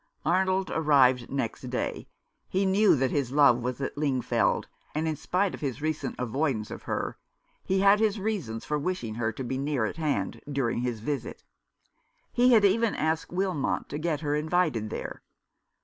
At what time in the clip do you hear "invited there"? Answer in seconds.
14.33-15.21